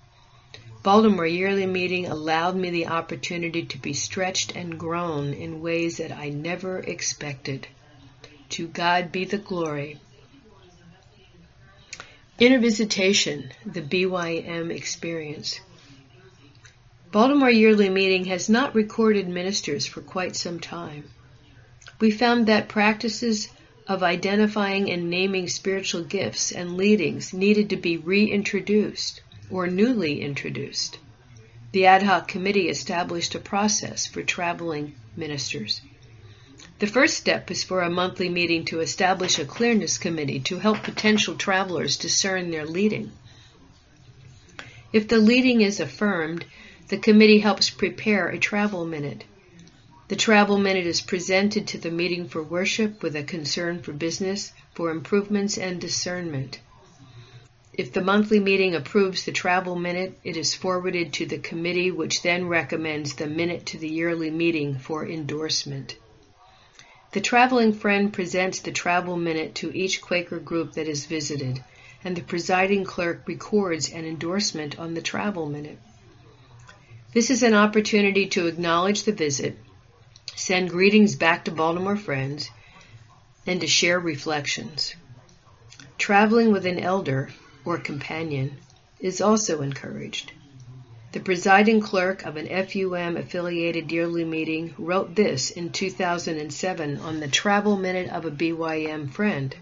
Baltimore 0.83 1.27
yearly 1.27 1.67
meeting 1.67 2.07
allowed 2.07 2.57
me 2.57 2.71
the 2.71 2.87
opportunity 2.87 3.63
to 3.67 3.77
be 3.77 3.93
stretched 3.93 4.57
and 4.57 4.81
grown 4.81 5.35
in 5.35 5.61
ways 5.61 5.99
that 5.99 6.13
I 6.13 6.31
never 6.31 6.79
expected. 6.79 7.69
To 8.49 8.69
God 8.69 9.13
be 9.13 9.27
the 9.27 9.37
glory. 9.37 9.99
Intervisitation, 12.41 13.53
the 13.65 13.81
BYM 13.81 14.73
experience. 14.75 15.61
Baltimore 17.13 17.49
Yearly 17.49 17.89
Meeting 17.89 18.25
has 18.25 18.49
not 18.49 18.75
recorded 18.75 19.29
ministers 19.29 19.87
for 19.87 20.01
quite 20.01 20.35
some 20.35 20.59
time. 20.59 21.05
We 22.01 22.11
found 22.11 22.49
that 22.49 22.69
practices 22.69 23.51
of 23.87 24.03
identifying 24.03 24.91
and 24.91 25.09
naming 25.09 25.47
spiritual 25.47 26.03
gifts 26.03 26.51
and 26.51 26.77
leadings 26.77 27.33
needed 27.33 27.71
to 27.71 27.77
be 27.77 27.99
reintroduced 27.99 29.21
or 29.49 29.69
newly 29.69 30.21
introduced. 30.21 30.99
The 31.71 31.87
ad 31.87 32.03
hoc 32.03 32.27
committee 32.27 32.69
established 32.69 33.37
a 33.37 33.39
process 33.39 34.07
for 34.07 34.25
traveling 34.25 34.97
ministers. 35.17 35.83
The 36.81 36.87
first 36.89 37.17
step 37.17 37.53
is 37.53 37.63
for 37.63 37.83
a 37.83 37.89
monthly 37.89 38.29
meeting 38.29 38.65
to 38.67 38.81
establish 38.81 39.39
a 39.39 39.45
clearness 39.45 39.97
committee 39.97 40.41
to 40.41 40.59
help 40.59 40.83
potential 40.83 41.37
travelers 41.37 41.97
discern 41.97 42.51
their 42.51 42.67
leading. 42.67 43.13
If 44.93 45.07
the 45.07 45.19
leading 45.19 45.61
is 45.61 45.79
affirmed, 45.79 46.45
the 46.89 46.99
committee 46.99 47.39
helps 47.39 47.71
prepare 47.71 48.29
a 48.29 48.39
travel 48.39 48.85
minute. 48.85 49.25
The 50.09 50.17
travel 50.17 50.59
minute 50.59 50.87
is 50.87 51.01
presented 51.01 51.69
to 51.69 51.79
the 51.79 51.93
meeting 51.93 52.29
for 52.29 52.43
worship 52.43 53.03
with 53.03 53.15
a 53.15 53.23
concern 53.23 53.81
for 53.81 53.93
business, 53.93 54.53
for 54.75 54.91
improvements 54.91 55.57
and 55.57 55.81
discernment. 55.81 56.59
If 57.73 57.93
the 57.93 58.03
monthly 58.03 58.41
meeting 58.41 58.75
approves 58.75 59.25
the 59.25 59.33
travel 59.33 59.77
minute, 59.77 60.19
it 60.25 60.37
is 60.37 60.55
forwarded 60.55 61.13
to 61.15 61.27
the 61.27 61.39
committee, 61.39 61.91
which 61.91 62.23
then 62.23 62.49
recommends 62.49 63.15
the 63.15 63.27
minute 63.27 63.67
to 63.67 63.79
the 63.79 63.89
yearly 63.89 64.31
meeting 64.31 64.79
for 64.79 65.07
endorsement. 65.07 65.97
The 67.15 67.21
traveling 67.21 67.73
friend 67.73 68.13
presents 68.13 68.59
the 68.59 68.73
travel 68.73 69.17
minute 69.17 69.55
to 69.57 69.73
each 69.73 70.03
Quaker 70.03 70.41
group 70.41 70.73
that 70.73 70.89
is 70.89 71.07
visited, 71.07 71.63
and 72.03 72.17
the 72.17 72.23
presiding 72.23 72.83
clerk 72.83 73.23
records 73.29 73.89
an 73.89 74.05
endorsement 74.05 74.81
on 74.81 74.95
the 74.95 75.01
travel 75.01 75.47
minute. 75.47 75.79
This 77.13 77.31
is 77.31 77.45
an 77.45 77.55
opportunity 77.55 78.27
to 78.31 78.49
acknowledge 78.49 79.05
the 79.05 79.13
visit, 79.13 79.57
send 80.35 80.71
greetings 80.71 81.15
back 81.15 81.45
to 81.45 81.53
Baltimore 81.53 81.97
friends, 81.97 82.51
and 83.47 83.61
to 83.61 83.69
share 83.69 84.01
reflections. 84.01 84.97
Traveling 85.99 86.51
with 86.51 86.67
an 86.67 86.81
elder 86.81 87.31
or 87.65 87.79
companion 87.79 88.57
is 88.99 89.21
also 89.21 89.63
encouraged. 89.63 90.33
The 91.15 91.21
presiding 91.21 91.81
clerk 91.81 92.25
of 92.25 92.37
an 92.37 92.49
FUM 92.49 93.17
affiliated 93.17 93.93
yearly 93.93 94.25
meeting 94.25 94.75
wrote 94.77 95.15
this 95.15 95.49
in 95.49 95.71
2007 95.71 96.97
on 96.99 97.21
the 97.21 97.29
travel 97.29 97.77
minute 97.77 98.11
of 98.11 98.25
a 98.25 98.33
BYM 98.33 99.13
friend. 99.13 99.55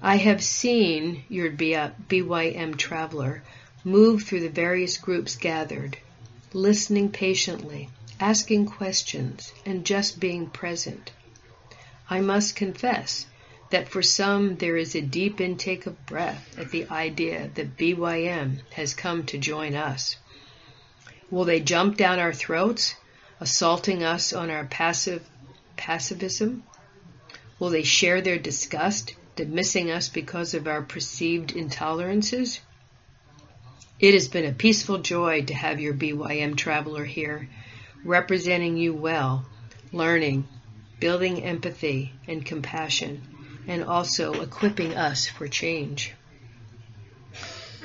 I 0.00 0.18
have 0.18 0.40
seen 0.40 1.24
your 1.28 1.50
BYM 1.50 2.72
uh, 2.72 2.76
traveler 2.76 3.42
move 3.82 4.22
through 4.22 4.42
the 4.42 4.48
various 4.48 4.96
groups 4.96 5.34
gathered 5.34 5.98
listening 6.52 7.10
patiently, 7.10 7.88
asking 8.20 8.66
questions, 8.66 9.52
and 9.66 9.84
just 9.84 10.20
being 10.20 10.46
present. 10.46 11.10
I 12.08 12.20
must 12.20 12.54
confess 12.54 13.26
that 13.72 13.88
for 13.88 14.02
some 14.02 14.56
there 14.56 14.76
is 14.76 14.94
a 14.94 15.00
deep 15.00 15.40
intake 15.40 15.86
of 15.86 16.06
breath 16.06 16.58
at 16.58 16.70
the 16.70 16.86
idea 16.90 17.50
that 17.54 17.76
BYM 17.76 18.60
has 18.74 18.92
come 18.92 19.24
to 19.24 19.38
join 19.38 19.74
us. 19.74 20.16
Will 21.30 21.44
they 21.44 21.60
jump 21.60 21.96
down 21.96 22.18
our 22.18 22.34
throats, 22.34 22.94
assaulting 23.40 24.04
us 24.04 24.34
on 24.34 24.50
our 24.50 24.66
passive 24.66 25.26
passivism? 25.78 26.62
Will 27.58 27.70
they 27.70 27.82
share 27.82 28.20
their 28.20 28.38
disgust, 28.38 29.14
dismissing 29.36 29.90
us 29.90 30.10
because 30.10 30.52
of 30.52 30.68
our 30.68 30.82
perceived 30.82 31.54
intolerances? 31.54 32.60
It 33.98 34.12
has 34.12 34.28
been 34.28 34.44
a 34.44 34.52
peaceful 34.52 34.98
joy 34.98 35.42
to 35.44 35.54
have 35.54 35.80
your 35.80 35.94
BYM 35.94 36.56
traveler 36.56 37.06
here, 37.06 37.48
representing 38.04 38.76
you 38.76 38.92
well, 38.92 39.46
learning, 39.92 40.46
building 41.00 41.42
empathy 41.42 42.12
and 42.28 42.44
compassion, 42.44 43.22
and 43.66 43.84
also 43.84 44.40
equipping 44.40 44.94
us 44.94 45.26
for 45.26 45.48
change. 45.48 46.12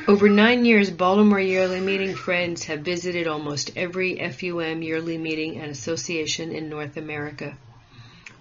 Over 0.08 0.30
nine 0.30 0.66
years, 0.66 0.90
Baltimore 0.90 1.40
Yearly 1.40 1.82
Meeting 1.82 2.16
friends 2.16 2.64
have 2.66 2.82
visited 2.82 3.28
almost 3.28 3.76
every 3.76 4.16
FUM 4.16 4.84
yearly 4.84 5.18
meeting 5.18 5.58
and 5.58 5.70
association 5.70 6.52
in 6.52 6.70
North 6.70 6.98
America. 6.98 7.58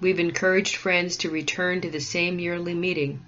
We've 0.01 0.21
encouraged 0.21 0.77
friends 0.77 1.17
to 1.19 1.31
return 1.31 1.81
to 1.81 1.91
the 1.91 2.01
same 2.01 2.39
yearly 2.39 2.75
meeting 2.75 3.25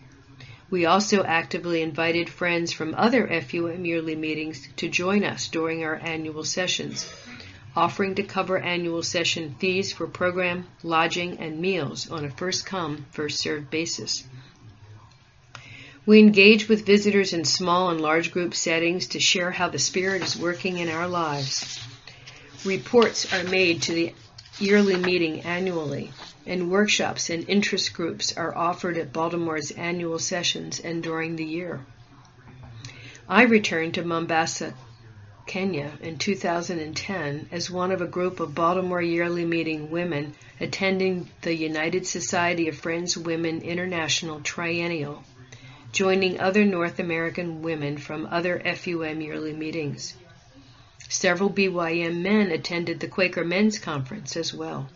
we 0.70 0.84
also 0.84 1.24
actively 1.24 1.80
invited 1.80 2.28
friends 2.28 2.72
from 2.72 2.94
other 2.94 3.26
FUM 3.26 3.86
yearly 3.86 4.14
meetings 4.14 4.68
to 4.76 4.88
join 4.88 5.24
us 5.24 5.48
during 5.48 5.82
our 5.82 5.94
annual 5.94 6.44
sessions, 6.44 7.10
offering 7.78 8.16
to 8.16 8.24
cover 8.24 8.58
annual 8.58 9.04
session 9.04 9.54
fees 9.60 9.92
for 9.92 10.08
program, 10.08 10.66
lodging, 10.82 11.38
and 11.38 11.60
meals 11.60 12.10
on 12.10 12.24
a 12.24 12.30
first 12.30 12.66
come, 12.66 13.06
first 13.12 13.38
served 13.38 13.70
basis. 13.70 14.24
We 16.04 16.18
engage 16.18 16.68
with 16.68 16.84
visitors 16.84 17.32
in 17.32 17.44
small 17.44 17.90
and 17.90 18.00
large 18.00 18.32
group 18.32 18.56
settings 18.56 19.06
to 19.08 19.20
share 19.20 19.52
how 19.52 19.68
the 19.68 19.78
Spirit 19.78 20.22
is 20.22 20.36
working 20.36 20.78
in 20.78 20.88
our 20.88 21.06
lives. 21.06 21.78
Reports 22.64 23.32
are 23.32 23.44
made 23.44 23.82
to 23.82 23.92
the 23.92 24.12
yearly 24.58 24.96
meeting 24.96 25.42
annually 25.42 26.10
and 26.46 26.72
workshops 26.72 27.30
and 27.30 27.48
interest 27.48 27.92
groups 27.92 28.36
are 28.36 28.56
offered 28.56 28.98
at 28.98 29.12
Baltimore's 29.12 29.70
annual 29.70 30.18
sessions 30.18 30.80
and 30.80 31.00
during 31.00 31.36
the 31.36 31.44
year. 31.44 31.86
I 33.28 33.42
returned 33.42 33.94
to 33.94 34.04
Mombasa, 34.04 34.74
Kenya 35.48 35.98
in 36.02 36.18
2010 36.18 37.48
as 37.50 37.70
one 37.70 37.90
of 37.90 38.02
a 38.02 38.06
group 38.06 38.38
of 38.38 38.54
Baltimore 38.54 39.00
yearly 39.00 39.46
meeting 39.46 39.90
women 39.90 40.34
attending 40.60 41.28
the 41.40 41.54
United 41.54 42.06
Society 42.06 42.68
of 42.68 42.76
Friends 42.76 43.16
Women 43.16 43.62
International 43.62 44.40
Triennial, 44.40 45.24
joining 45.90 46.38
other 46.38 46.66
North 46.66 46.98
American 46.98 47.62
women 47.62 47.96
from 47.96 48.26
other 48.26 48.60
FUM 48.62 49.22
yearly 49.22 49.54
meetings. 49.54 50.14
Several 51.08 51.48
BYM 51.48 52.20
men 52.20 52.50
attended 52.50 53.00
the 53.00 53.08
Quaker 53.08 53.42
Men's 53.42 53.78
Conference 53.78 54.36
as 54.36 54.52
well. 54.52 54.90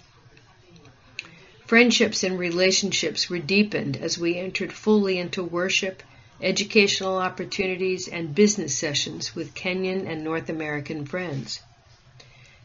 Friendships 1.64 2.22
and 2.22 2.38
relationships 2.38 3.30
were 3.30 3.38
deepened 3.38 3.96
as 3.96 4.18
we 4.18 4.36
entered 4.36 4.74
fully 4.74 5.16
into 5.16 5.42
worship, 5.42 6.02
educational 6.42 7.18
opportunities, 7.18 8.08
and 8.08 8.34
business 8.34 8.76
sessions 8.76 9.34
with 9.34 9.54
Kenyan 9.54 10.08
and 10.08 10.24
North 10.24 10.48
American 10.48 11.06
friends. 11.06 11.60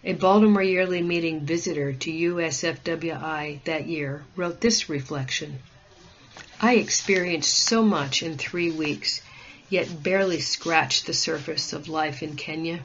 A 0.03 0.13
Baltimore 0.13 0.63
yearly 0.63 1.03
meeting 1.03 1.41
visitor 1.41 1.93
to 1.93 2.11
USFWI 2.11 3.63
that 3.65 3.87
year 3.87 4.25
wrote 4.35 4.61
this 4.61 4.89
reflection. 4.89 5.59
I 6.59 6.75
experienced 6.77 7.53
so 7.53 7.83
much 7.83 8.23
in 8.23 8.37
three 8.37 8.71
weeks, 8.71 9.21
yet 9.69 10.01
barely 10.01 10.39
scratched 10.39 11.05
the 11.05 11.13
surface 11.13 11.71
of 11.71 11.87
life 11.87 12.23
in 12.23 12.35
Kenya. 12.35 12.79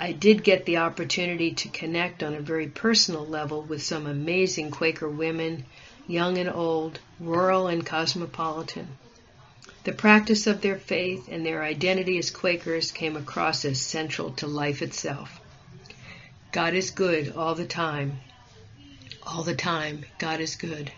I 0.00 0.12
did 0.12 0.42
get 0.42 0.64
the 0.64 0.78
opportunity 0.78 1.50
to 1.52 1.68
connect 1.68 2.22
on 2.22 2.34
a 2.34 2.40
very 2.40 2.68
personal 2.68 3.26
level 3.26 3.60
with 3.60 3.82
some 3.82 4.06
amazing 4.06 4.70
Quaker 4.70 5.08
women, 5.08 5.66
young 6.06 6.38
and 6.38 6.48
old, 6.48 6.98
rural 7.20 7.66
and 7.66 7.84
cosmopolitan. 7.84 8.88
The 9.88 9.94
practice 9.94 10.46
of 10.46 10.60
their 10.60 10.76
faith 10.76 11.28
and 11.30 11.46
their 11.46 11.62
identity 11.62 12.18
as 12.18 12.30
Quakers 12.30 12.92
came 12.92 13.16
across 13.16 13.64
as 13.64 13.80
central 13.80 14.32
to 14.32 14.46
life 14.46 14.82
itself. 14.82 15.40
God 16.52 16.74
is 16.74 16.90
good 16.90 17.32
all 17.34 17.54
the 17.54 17.64
time. 17.64 18.18
All 19.22 19.42
the 19.44 19.54
time, 19.54 20.04
God 20.18 20.40
is 20.40 20.56
good. 20.56 20.92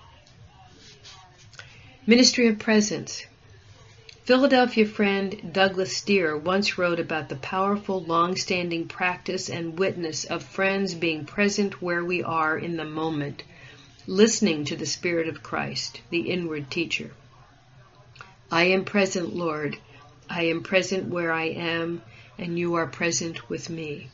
Ministry 2.05 2.49
of 2.49 2.59
Presence. 2.59 3.25
Philadelphia 4.25 4.87
friend 4.87 5.53
Douglas 5.53 5.97
Steere 5.97 6.37
once 6.37 6.77
wrote 6.77 6.99
about 6.99 7.29
the 7.29 7.37
powerful, 7.37 8.03
long-standing 8.03 8.89
practice 8.89 9.49
and 9.49 9.79
witness 9.79 10.25
of 10.25 10.43
friends 10.43 10.97
being 10.97 11.27
present 11.27 11.81
where 11.81 12.05
we 12.05 12.25
are 12.25 12.59
in 12.59 12.77
the 12.77 12.85
moment, 12.85 13.45
listening 14.09 14.65
to 14.65 14.75
the 14.75 14.85
Spirit 14.85 15.29
of 15.29 15.45
Christ, 15.45 16.01
the 16.11 16.23
inward 16.23 16.73
teacher. 16.73 17.13
I 18.53 18.65
am 18.65 18.85
present, 18.85 19.35
Lord. 19.35 19.79
I 20.29 20.45
am 20.45 20.63
present 20.63 21.09
where 21.09 21.31
I 21.31 21.45
am, 21.45 22.03
and 22.37 22.59
you 22.59 22.75
are 22.75 22.87
present 22.87 23.49
with 23.49 23.71
me. 23.71 24.09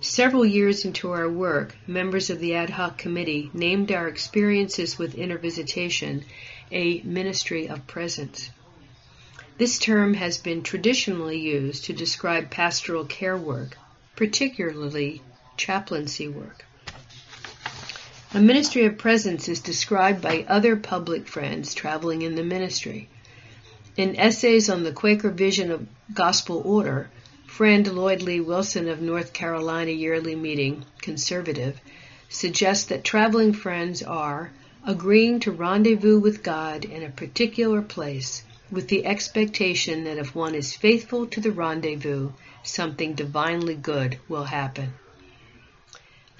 Several 0.00 0.44
years 0.44 0.84
into 0.84 1.10
our 1.10 1.28
work, 1.28 1.76
members 1.86 2.30
of 2.30 2.38
the 2.38 2.54
ad 2.54 2.70
hoc 2.70 2.98
committee 2.98 3.50
named 3.52 3.90
our 3.90 4.08
experiences 4.08 4.98
with 4.98 5.14
intervisitation 5.14 6.24
a 6.70 7.00
ministry 7.02 7.68
of 7.68 7.86
presence. 7.86 8.50
This 9.58 9.78
term 9.78 10.14
has 10.14 10.38
been 10.38 10.62
traditionally 10.62 11.38
used 11.38 11.84
to 11.84 11.92
describe 11.92 12.50
pastoral 12.50 13.04
care 13.04 13.36
work, 13.36 13.76
particularly 14.16 15.22
chaplaincy 15.56 16.28
work. 16.28 16.64
A 18.34 18.40
ministry 18.40 18.86
of 18.86 18.96
presence 18.96 19.46
is 19.46 19.60
described 19.60 20.22
by 20.22 20.46
other 20.48 20.74
public 20.74 21.28
friends 21.28 21.74
traveling 21.74 22.22
in 22.22 22.34
the 22.34 22.42
ministry. 22.42 23.10
In 23.94 24.16
essays 24.16 24.70
on 24.70 24.84
the 24.84 24.92
Quaker 24.92 25.28
vision 25.28 25.70
of 25.70 25.86
gospel 26.14 26.62
order, 26.64 27.10
friend 27.46 27.86
Lloyd 27.86 28.22
Lee 28.22 28.40
Wilson 28.40 28.88
of 28.88 29.02
North 29.02 29.34
Carolina 29.34 29.90
Yearly 29.90 30.34
Meeting, 30.34 30.86
conservative, 31.02 31.78
suggests 32.30 32.86
that 32.86 33.04
traveling 33.04 33.52
friends 33.52 34.02
are 34.02 34.50
agreeing 34.86 35.38
to 35.40 35.52
rendezvous 35.52 36.18
with 36.18 36.42
God 36.42 36.86
in 36.86 37.02
a 37.02 37.10
particular 37.10 37.82
place 37.82 38.44
with 38.70 38.88
the 38.88 39.04
expectation 39.04 40.04
that 40.04 40.16
if 40.16 40.34
one 40.34 40.54
is 40.54 40.74
faithful 40.74 41.26
to 41.26 41.40
the 41.42 41.52
rendezvous, 41.52 42.30
something 42.62 43.12
divinely 43.12 43.74
good 43.74 44.18
will 44.26 44.44
happen. 44.44 44.94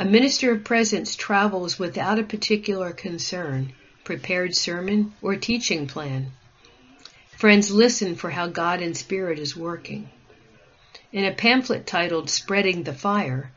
A 0.02 0.04
minister 0.04 0.50
of 0.50 0.64
presence 0.64 1.14
travels 1.14 1.78
without 1.78 2.18
a 2.18 2.24
particular 2.24 2.90
concern, 2.90 3.72
prepared 4.02 4.56
sermon, 4.56 5.12
or 5.22 5.36
teaching 5.36 5.86
plan. 5.86 6.32
Friends 7.36 7.70
listen 7.70 8.16
for 8.16 8.30
how 8.30 8.48
God 8.48 8.82
in 8.82 8.94
Spirit 8.94 9.38
is 9.38 9.56
working. 9.56 10.10
In 11.12 11.24
a 11.24 11.30
pamphlet 11.30 11.86
titled 11.86 12.30
Spreading 12.30 12.82
the 12.82 12.92
Fire, 12.92 13.52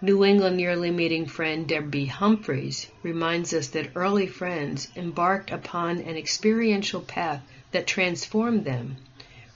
New 0.00 0.24
England 0.24 0.58
Yearly 0.58 0.90
Meeting 0.90 1.26
friend 1.26 1.68
Debbie 1.68 2.06
Humphreys 2.06 2.86
reminds 3.02 3.52
us 3.52 3.66
that 3.66 3.90
early 3.94 4.26
friends 4.26 4.88
embarked 4.96 5.50
upon 5.50 5.98
an 5.98 6.16
experiential 6.16 7.02
path 7.02 7.42
that 7.72 7.86
transformed 7.86 8.64
them, 8.64 8.96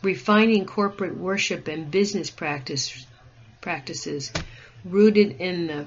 refining 0.02 0.66
corporate 0.66 1.16
worship 1.16 1.69
and 1.69 1.90
business 1.90 2.28
practice, 2.28 3.06
practices 3.62 4.30
rooted 4.84 5.40
in 5.40 5.69
the 5.69 5.86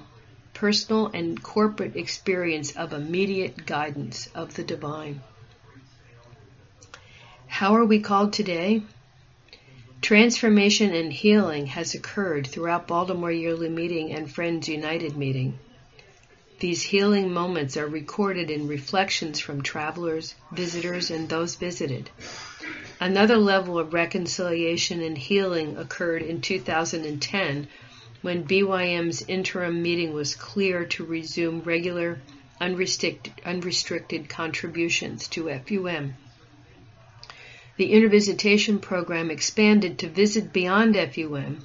personal 0.57 1.05
and 1.13 1.43
corporate 1.43 1.95
experience 1.95 2.75
of 2.75 2.91
immediate 2.91 3.63
guidance 3.67 4.27
of 4.33 4.55
the 4.55 4.63
divine. 4.63 5.21
How 7.45 7.75
are 7.75 7.85
we 7.85 7.99
called 7.99 8.33
today? 8.33 8.81
Transformation 10.01 10.95
and 10.95 11.13
healing 11.13 11.67
has 11.67 11.93
occurred 11.93 12.47
throughout 12.47 12.87
Baltimore 12.87 13.31
Yearly 13.31 13.69
Meeting 13.69 14.11
and 14.11 14.31
Friends 14.31 14.67
United 14.67 15.15
Meeting. 15.15 15.59
These 16.59 16.81
healing 16.81 17.31
moments 17.31 17.77
are 17.77 17.85
recorded 17.85 18.49
in 18.49 18.67
reflections 18.67 19.39
from 19.39 19.61
travelers, 19.61 20.33
visitors, 20.51 21.11
and 21.11 21.29
those 21.29 21.53
visited. 21.53 22.09
Another 22.99 23.37
level 23.37 23.77
of 23.77 23.93
reconciliation 23.93 25.03
and 25.03 25.19
healing 25.19 25.77
occurred 25.77 26.23
in 26.23 26.41
2010 26.41 27.67
when 28.27 28.43
BYM's 28.43 29.23
interim 29.29 29.81
meeting 29.81 30.11
was 30.11 30.35
clear 30.35 30.83
to 30.83 31.05
resume 31.05 31.61
regular, 31.61 32.19
unrestricted, 32.59 33.31
unrestricted 33.45 34.27
contributions 34.27 35.29
to 35.29 35.45
FUM. 35.45 36.13
The 37.77 37.93
intervisitation 37.93 38.79
program 38.79 39.31
expanded 39.31 39.99
to 39.99 40.09
visit 40.09 40.51
beyond 40.51 40.95
FUM 40.95 41.63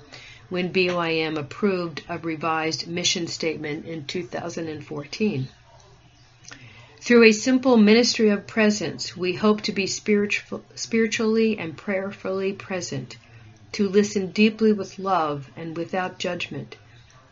when 0.50 0.72
BYM 0.72 1.36
approved 1.36 2.04
a 2.08 2.18
revised 2.18 2.86
mission 2.86 3.26
statement 3.26 3.84
in 3.84 4.04
2014. 4.04 5.48
Through 7.00 7.24
a 7.24 7.32
simple 7.32 7.76
ministry 7.76 8.28
of 8.28 8.46
presence, 8.46 9.16
we 9.16 9.32
hope 9.32 9.62
to 9.62 9.72
be 9.72 9.88
spiritual, 9.88 10.64
spiritually 10.76 11.58
and 11.58 11.76
prayerfully 11.76 12.52
present, 12.52 13.16
to 13.72 13.88
listen 13.88 14.30
deeply 14.30 14.72
with 14.72 14.98
love 14.98 15.50
and 15.56 15.76
without 15.76 16.18
judgment, 16.18 16.76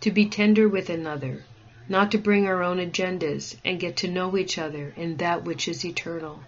to 0.00 0.10
be 0.10 0.26
tender 0.26 0.68
with 0.68 0.88
another, 0.88 1.44
not 1.88 2.10
to 2.10 2.18
bring 2.18 2.46
our 2.46 2.62
own 2.62 2.78
agendas, 2.78 3.56
and 3.64 3.78
get 3.80 3.96
to 3.96 4.08
know 4.08 4.36
each 4.36 4.56
other 4.56 4.92
in 4.96 5.16
that 5.18 5.44
which 5.44 5.68
is 5.68 5.84
eternal. 5.84 6.40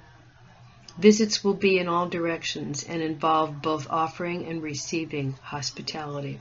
Visits 0.99 1.43
will 1.43 1.55
be 1.55 1.79
in 1.79 1.89
all 1.89 2.09
directions 2.09 2.85
and 2.85 3.03
involve 3.03 3.63
both 3.63 3.87
offering 3.91 4.47
and 4.47 4.63
receiving 4.63 5.33
hospitality. 5.43 6.41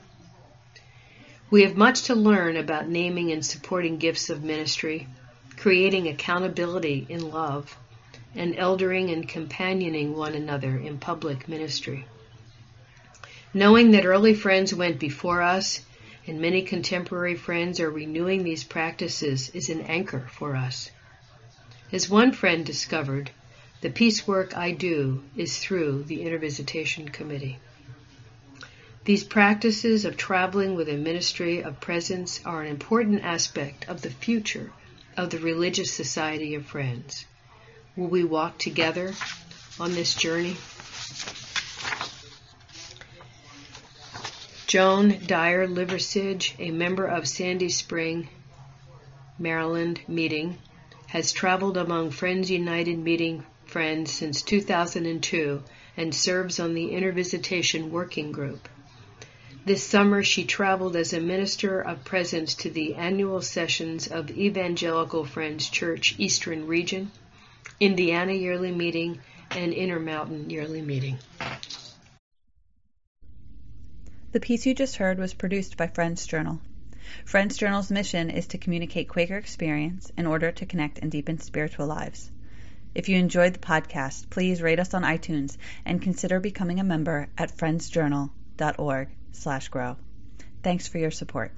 We 1.50 1.64
have 1.64 1.76
much 1.76 2.04
to 2.04 2.14
learn 2.14 2.56
about 2.56 2.88
naming 2.88 3.32
and 3.32 3.44
supporting 3.44 3.98
gifts 3.98 4.30
of 4.30 4.42
ministry, 4.42 5.06
creating 5.56 6.08
accountability 6.08 7.06
in 7.08 7.30
love, 7.30 7.76
and 8.34 8.56
eldering 8.56 9.10
and 9.10 9.28
companioning 9.28 10.16
one 10.16 10.34
another 10.34 10.76
in 10.78 10.98
public 10.98 11.48
ministry. 11.48 12.06
Knowing 13.54 13.90
that 13.90 14.06
early 14.06 14.32
friends 14.32 14.72
went 14.72 14.98
before 14.98 15.42
us 15.42 15.80
and 16.26 16.40
many 16.40 16.62
contemporary 16.62 17.34
friends 17.34 17.80
are 17.80 17.90
renewing 17.90 18.44
these 18.44 18.64
practices 18.64 19.50
is 19.50 19.68
an 19.68 19.82
anchor 19.82 20.26
for 20.30 20.56
us. 20.56 20.90
As 21.92 22.08
one 22.08 22.32
friend 22.32 22.64
discovered, 22.64 23.30
the 23.82 23.90
peace 23.90 24.26
work 24.26 24.56
I 24.56 24.70
do 24.70 25.22
is 25.36 25.58
through 25.58 26.04
the 26.04 26.22
Intervisitation 26.22 27.10
Committee. 27.10 27.58
These 29.04 29.24
practices 29.24 30.06
of 30.06 30.16
traveling 30.16 30.74
with 30.74 30.88
a 30.88 30.96
ministry 30.96 31.62
of 31.62 31.80
presence 31.80 32.40
are 32.46 32.62
an 32.62 32.68
important 32.68 33.22
aspect 33.22 33.86
of 33.88 34.00
the 34.00 34.10
future 34.10 34.72
of 35.16 35.28
the 35.28 35.40
Religious 35.40 35.92
Society 35.92 36.54
of 36.54 36.64
Friends. 36.64 37.26
Will 37.96 38.06
we 38.06 38.24
walk 38.24 38.56
together 38.58 39.12
on 39.78 39.92
this 39.92 40.14
journey? 40.14 40.56
Joan 44.72 45.18
Dyer 45.26 45.68
Liversidge, 45.68 46.54
a 46.58 46.70
member 46.70 47.04
of 47.04 47.28
Sandy 47.28 47.68
Spring, 47.68 48.30
Maryland 49.38 50.00
meeting, 50.08 50.56
has 51.08 51.30
traveled 51.30 51.76
among 51.76 52.10
Friends 52.10 52.50
United 52.50 52.98
meeting 52.98 53.44
friends 53.66 54.10
since 54.10 54.40
2002 54.40 55.62
and 55.98 56.14
serves 56.14 56.58
on 56.58 56.72
the 56.72 56.92
Intervisitation 56.92 57.90
Working 57.90 58.32
Group. 58.32 58.66
This 59.66 59.84
summer, 59.84 60.22
she 60.22 60.44
traveled 60.44 60.96
as 60.96 61.12
a 61.12 61.20
minister 61.20 61.78
of 61.82 62.06
presence 62.06 62.54
to 62.54 62.70
the 62.70 62.94
annual 62.94 63.42
sessions 63.42 64.06
of 64.06 64.30
Evangelical 64.30 65.26
Friends 65.26 65.68
Church 65.68 66.14
Eastern 66.16 66.66
Region, 66.66 67.10
Indiana 67.78 68.32
Yearly 68.32 68.72
Meeting, 68.72 69.20
and 69.50 69.74
Intermountain 69.74 70.48
Yearly 70.48 70.80
Meeting. 70.80 71.18
The 74.32 74.40
piece 74.40 74.64
you 74.64 74.74
just 74.74 74.96
heard 74.96 75.18
was 75.18 75.34
produced 75.34 75.76
by 75.76 75.88
Friends 75.88 76.26
Journal. 76.26 76.58
Friends 77.26 77.58
Journal's 77.58 77.90
mission 77.90 78.30
is 78.30 78.46
to 78.46 78.58
communicate 78.58 79.10
Quaker 79.10 79.36
experience 79.36 80.10
in 80.16 80.26
order 80.26 80.50
to 80.50 80.64
connect 80.64 80.98
and 81.00 81.10
deepen 81.10 81.38
spiritual 81.38 81.86
lives. 81.86 82.30
If 82.94 83.10
you 83.10 83.18
enjoyed 83.18 83.52
the 83.52 83.58
podcast, 83.58 84.30
please 84.30 84.62
rate 84.62 84.80
us 84.80 84.94
on 84.94 85.02
iTunes 85.02 85.58
and 85.84 86.00
consider 86.00 86.40
becoming 86.40 86.80
a 86.80 86.84
member 86.84 87.28
at 87.36 87.54
friendsjournal.org 87.54 89.08
slash 89.32 89.68
grow. 89.68 89.96
Thanks 90.62 90.88
for 90.88 90.96
your 90.96 91.10
support. 91.10 91.52